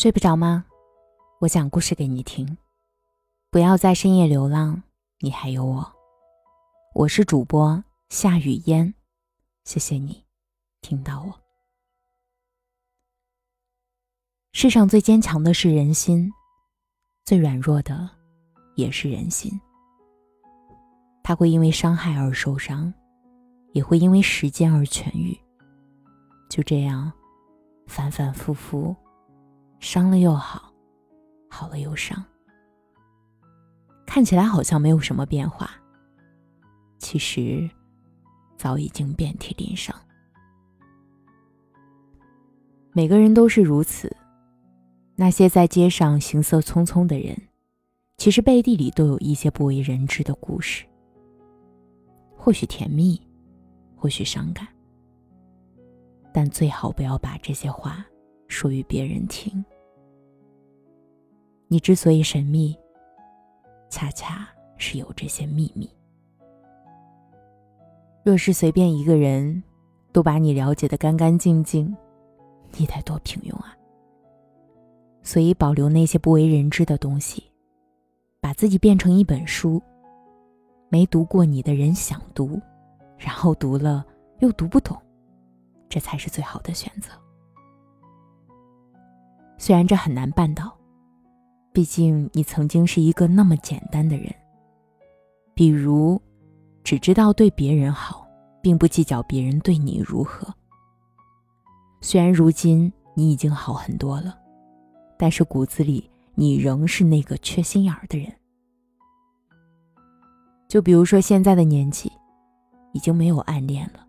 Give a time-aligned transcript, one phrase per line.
[0.00, 0.64] 睡不着吗？
[1.40, 2.56] 我讲故事给你听。
[3.50, 4.80] 不要在深夜流浪，
[5.18, 5.92] 你还有我。
[6.94, 8.94] 我是主播夏雨嫣，
[9.64, 10.24] 谢谢你
[10.82, 11.34] 听到我。
[14.52, 16.32] 世上最坚强的是人心，
[17.24, 18.08] 最软弱的
[18.76, 19.50] 也是人心。
[21.24, 22.94] 他会因为伤害而受伤，
[23.72, 25.36] 也会因为时间而痊愈。
[26.48, 27.12] 就这样，
[27.88, 28.94] 反反复复。
[29.80, 30.72] 伤了又好，
[31.48, 32.22] 好了又伤，
[34.06, 35.70] 看起来好像没有什么变化，
[36.98, 37.68] 其实
[38.56, 39.94] 早已经遍体鳞伤。
[42.92, 44.14] 每个人都是如此，
[45.14, 47.40] 那些在街上行色匆匆的人，
[48.16, 50.84] 其实背地里都有一些不为人知的故事，
[52.36, 53.20] 或许甜蜜，
[53.96, 54.66] 或许伤感，
[56.34, 58.04] 但最好不要把这些话。
[58.48, 59.64] 说与别人听。
[61.68, 62.76] 你之所以神秘，
[63.90, 65.88] 恰恰是有这些秘密。
[68.24, 69.62] 若是随便一个人
[70.12, 71.94] 都把你了解的干干净净，
[72.76, 73.76] 你得多平庸啊！
[75.22, 77.44] 所以保留那些不为人知的东西，
[78.40, 79.80] 把自己变成一本书，
[80.88, 82.60] 没读过你的人想读，
[83.18, 84.04] 然后读了
[84.40, 84.96] 又读不懂，
[85.88, 87.10] 这才是最好的选择。
[89.58, 90.72] 虽然这很难办到，
[91.72, 94.32] 毕竟你曾经是一个那么简单的人。
[95.52, 96.20] 比如，
[96.84, 98.26] 只知道对别人好，
[98.62, 100.46] 并不计较别人对你如何。
[102.00, 104.38] 虽然如今你已经好很多了，
[105.18, 108.32] 但是骨子里你仍是那个缺心眼儿的人。
[110.68, 112.12] 就比如说现在的年纪，
[112.92, 114.06] 已经没有暗恋了，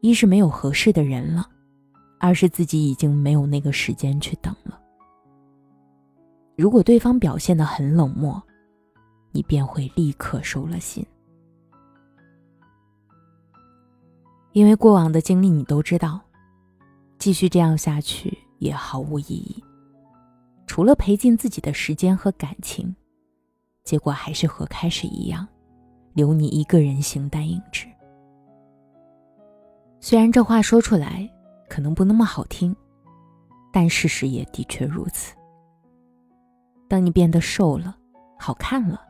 [0.00, 1.46] 一是没有合适的人了。
[2.24, 4.80] 而是自己已经没有那个时间去等了。
[6.56, 8.42] 如果对方表现的很冷漠，
[9.30, 11.04] 你便会立刻收了心，
[14.52, 16.18] 因为过往的经历你都知道，
[17.18, 19.62] 继续这样下去也毫无意义，
[20.66, 22.96] 除了赔尽自己的时间和感情，
[23.82, 25.46] 结果还是和开始一样，
[26.14, 27.86] 留你一个人形单影只。
[30.00, 31.30] 虽然这话说出来。
[31.74, 32.72] 可能不那么好听，
[33.72, 35.34] 但事实也的确如此。
[36.88, 37.96] 当你变得瘦了、
[38.38, 39.00] 好看了，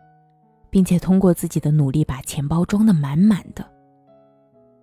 [0.70, 3.70] 并且通过自己的努力把钱包装得满满的，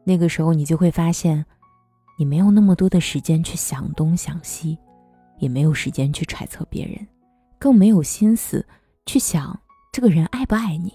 [0.03, 1.44] 那个时候你就会发现，
[2.19, 4.78] 你没有那么多的时间去想东想西，
[5.40, 7.08] 也没有时间去揣测别人，
[7.58, 8.63] 更没有心思
[9.08, 9.59] 去想
[9.92, 10.94] 这个人爱不爱你。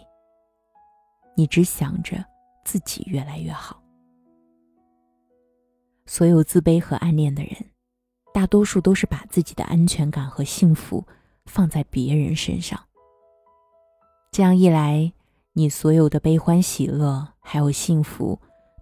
[1.37, 2.25] 你只想着
[2.65, 3.83] 自己越来越好。
[6.07, 7.71] 所有自卑和暗恋的人，
[8.33, 11.05] 大多数都是把自己的安全感和幸福
[11.47, 12.81] 放在别人身上。
[14.31, 15.13] 这样一来，
[15.53, 18.39] 你所有的悲欢喜乐还有幸福，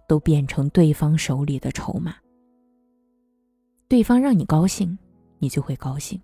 [0.07, 2.15] 都变成对方手里的筹码。
[3.87, 4.97] 对方让你高兴，
[5.39, 6.19] 你就会高兴；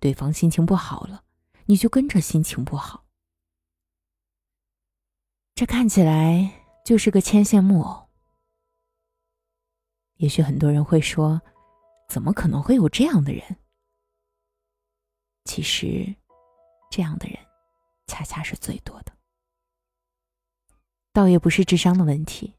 [0.00, 1.22] 对方心情不好了，
[1.66, 3.04] 你就跟着心情不好。
[5.54, 6.50] 这看起来
[6.84, 8.03] 就是个牵线木偶。
[10.24, 11.38] 也许很多人会说
[12.08, 13.44] ：“怎么可能会有这样的人？”
[15.44, 16.14] 其实，
[16.90, 17.36] 这样的人
[18.06, 19.12] 恰恰是最多的。
[21.12, 22.54] 倒也不是智商的问题，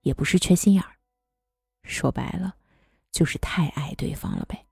[0.00, 0.96] 也不是缺心眼儿，
[1.82, 2.56] 说白了，
[3.12, 4.66] 就是太爱对方了呗。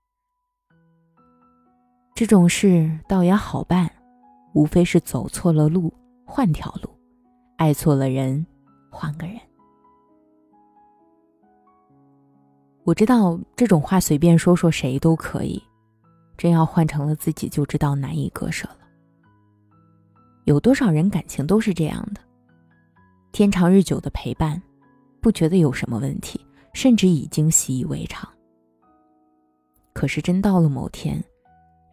[2.15, 3.95] 这种事倒也好办，
[4.55, 5.93] 无非是走错了路，
[6.25, 6.89] 换条路；
[7.57, 8.43] 爱错了人，
[8.89, 9.39] 换个人。
[12.89, 15.61] 我知道这种话随便说说谁都可以，
[16.35, 18.79] 真要换成了自己就知道难以割舍了。
[20.45, 22.21] 有多少人感情都是这样的，
[23.31, 24.59] 天长日久的陪伴，
[25.21, 28.27] 不觉得有什么问题，甚至已经习以为常。
[29.93, 31.23] 可是真到了某天，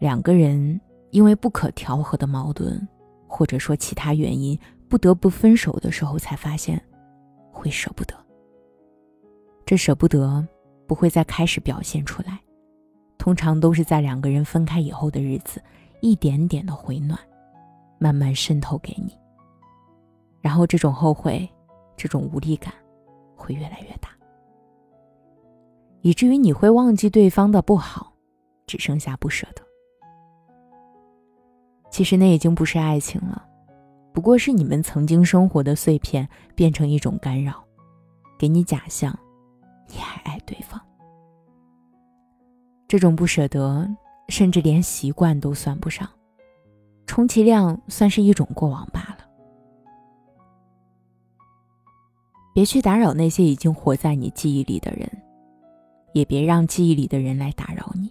[0.00, 0.80] 两个人
[1.10, 2.88] 因为不可调和的矛盾，
[3.28, 6.82] 或者说其他原因不得不分手的时候，才发现
[7.52, 8.14] 会舍不得。
[9.66, 10.42] 这舍不得。
[10.86, 12.38] 不会再开始表现出来，
[13.18, 15.62] 通常都是在两个人分开以后的日子，
[16.00, 17.18] 一点点的回暖，
[17.98, 19.18] 慢慢渗透给你。
[20.40, 21.48] 然后这种后悔，
[21.96, 22.72] 这种无力感，
[23.34, 24.10] 会越来越大，
[26.02, 28.12] 以至于你会忘记对方的不好，
[28.66, 29.62] 只剩下不舍得。
[31.90, 33.44] 其实那已经不是爱情了，
[34.12, 37.64] 不过是你们曾经生活的碎片变成一种干扰，
[38.38, 39.18] 给你假象。
[39.88, 40.80] 你还爱对方，
[42.88, 43.88] 这种不舍得，
[44.28, 46.08] 甚至连习惯都算不上，
[47.06, 49.18] 充其量算是一种过往罢了。
[52.54, 55.10] 别去打扰那些已经活在你记忆里的人，
[56.14, 58.10] 也别让记忆里的人来打扰你。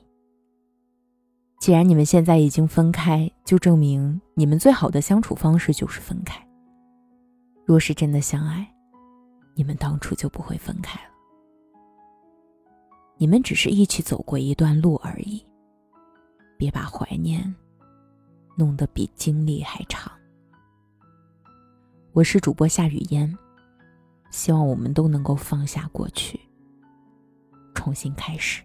[1.59, 6.39] 既然你们现在已经分开，就证明你们最好的相处方式就是分开。
[7.65, 8.71] 若是真的相爱，
[9.55, 11.14] 你们当初就不会分开了。
[13.17, 15.41] 你们只是一起走过一段路而已，
[16.57, 17.53] 别把怀念
[18.57, 20.11] 弄得比经历还长。
[22.11, 23.35] 我是主播夏雨嫣。
[24.31, 26.37] 希望我们都能够放下过去，
[27.73, 28.61] 重新开始，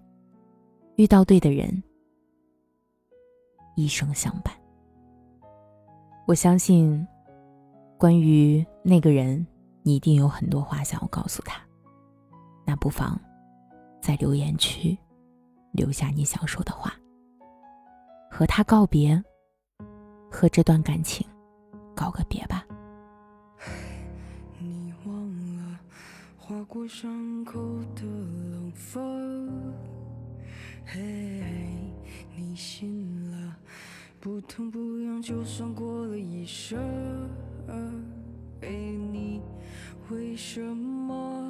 [0.96, 1.80] 遇到对的人，
[3.76, 4.52] 一生相伴。
[6.26, 7.06] 我相信，
[7.96, 9.46] 关于那个人，
[9.84, 11.62] 你一定有很多话想要告诉他。
[12.66, 13.20] 那不妨
[14.00, 14.96] 在留言区
[15.72, 16.94] 留下你想说的话，
[18.30, 19.22] 和他告别，
[20.30, 21.26] 和这段感情
[21.94, 22.64] 告个别吧。
[24.58, 25.78] 你忘了
[26.36, 27.60] 划过伤口
[27.94, 29.72] 的冷风，
[30.84, 31.00] 嘿，
[32.36, 33.56] 你醒了，
[34.18, 36.78] 不痛不痒，就算过了一生。
[38.62, 39.40] 哎，你
[40.10, 41.49] 为什么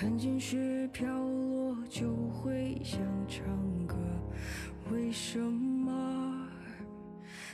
[0.00, 2.98] 看见雪飘落就会想
[3.28, 3.44] 唱
[3.86, 3.94] 歌？
[4.90, 6.48] 为什么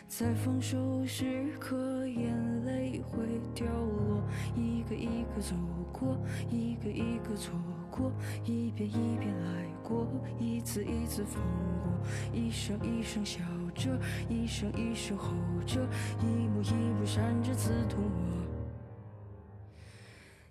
[0.07, 4.23] 在放手时刻眼泪会掉落？
[4.55, 5.57] 一个一个走。
[5.91, 6.17] 过
[6.51, 7.53] 一个一个错
[7.91, 8.13] 过，
[8.45, 10.07] 一遍一遍来过，
[10.39, 11.43] 一次一次放
[11.83, 11.91] 过，
[12.33, 13.41] 一声一声笑
[13.75, 13.99] 着，
[14.29, 15.33] 一声一声吼
[15.67, 15.81] 着，
[16.21, 18.37] 一幕一幕闪着刺痛我，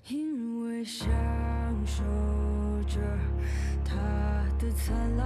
[0.09, 1.07] 因为享
[1.95, 2.03] 守
[2.89, 3.00] 着
[3.86, 3.95] 它
[4.59, 5.24] 的灿烂，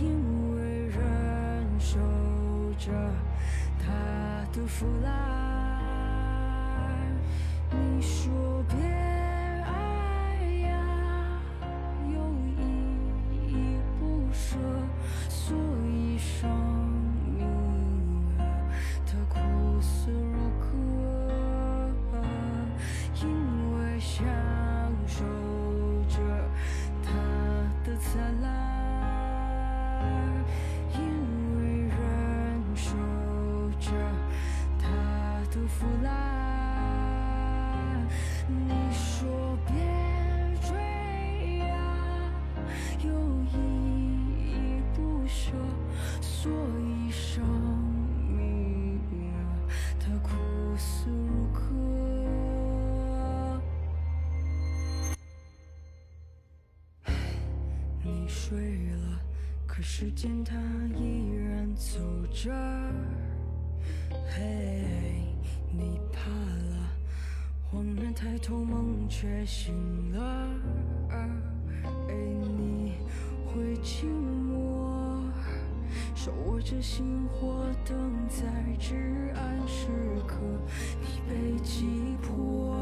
[0.00, 0.98] 因为忍
[1.78, 1.98] 受
[2.78, 2.90] 着
[3.78, 3.92] 它
[4.54, 5.45] 的腐烂。
[49.66, 50.30] 啊，它苦
[50.76, 51.60] 涩如歌。
[58.02, 59.20] 你睡了，
[59.66, 60.54] 可时间它
[60.96, 61.98] 依然走
[62.32, 62.52] 着。
[64.30, 65.24] 嘿，
[65.72, 66.90] 你怕了，
[67.70, 70.48] 恍然抬头梦却醒了。
[76.66, 77.96] 着星火，等
[78.28, 78.42] 在
[78.76, 79.86] 至暗时
[80.26, 80.34] 刻，
[81.00, 82.76] 你被击破。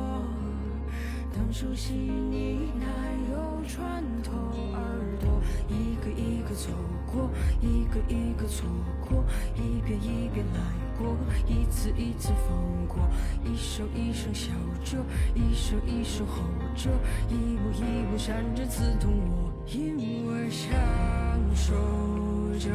[1.34, 2.86] 当熟悉你奶
[3.30, 4.32] 油穿透
[4.72, 5.38] 耳朵，
[5.68, 6.70] 一个一个走
[7.04, 7.28] 过，
[7.60, 8.66] 一个一个错
[9.06, 9.22] 过，
[9.54, 10.62] 一遍一遍来
[10.96, 11.14] 过，
[11.46, 13.06] 一次一次放过，
[13.44, 14.50] 一声一声笑
[14.82, 14.96] 着，
[15.34, 16.42] 一声一声吼
[16.74, 16.88] 着，
[17.28, 20.70] 一幕一幕闪着刺痛我，因为享
[21.54, 21.72] 受。
[22.56, 22.70] 着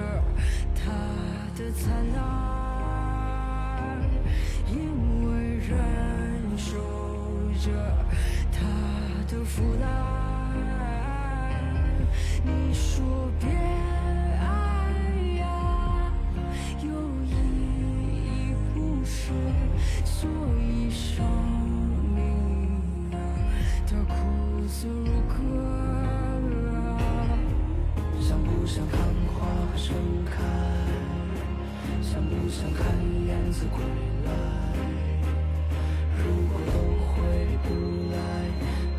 [0.75, 0.91] 它
[1.57, 2.21] 的灿烂，
[4.69, 4.75] 因
[5.25, 5.71] 为忍
[6.57, 6.77] 受
[7.63, 7.71] 着
[8.51, 8.59] 它
[9.31, 9.87] 的腐烂。
[12.43, 13.49] 你说别
[14.37, 14.43] 爱
[15.39, 15.41] 呀，
[16.83, 16.89] 又
[17.23, 17.33] 依
[18.51, 19.33] 依不舍，
[20.03, 20.29] 所
[20.59, 21.25] 以生
[28.69, 28.99] 想看
[29.33, 29.95] 花盛
[30.25, 30.37] 开？
[32.03, 32.85] 想不想看
[33.25, 33.81] 燕子归
[34.27, 34.31] 来？
[36.19, 36.73] 如果都
[37.09, 37.17] 回
[37.63, 37.67] 不
[38.13, 38.15] 来，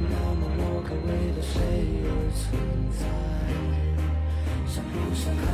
[0.00, 1.54] 那么我该为了谁
[2.02, 2.42] 而存
[2.98, 3.00] 在？
[4.66, 5.46] 想不想看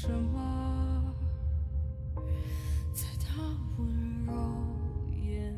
[0.00, 1.12] 什么？
[2.92, 3.42] 在他
[3.76, 4.32] 温柔
[5.26, 5.52] 眼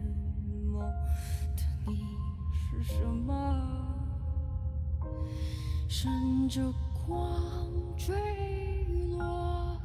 [0.73, 1.99] 眸的你
[2.55, 3.31] 是什么？
[5.87, 6.73] 闪着
[7.07, 7.39] 光
[7.99, 8.17] 坠
[9.19, 9.79] 落，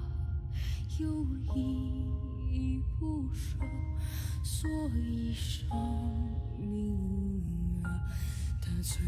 [0.99, 2.07] 又依
[2.49, 3.57] 依不舍，
[4.41, 5.67] 所以生
[6.57, 7.43] 命
[7.83, 7.91] 啊，
[8.61, 9.01] 它璀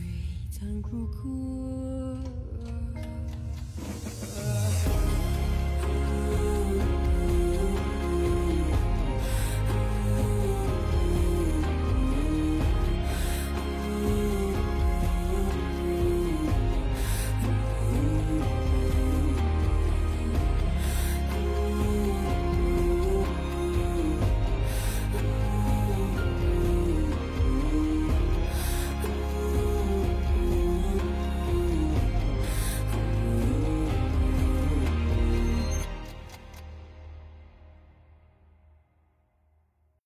[0.52, 1.77] 璨如歌。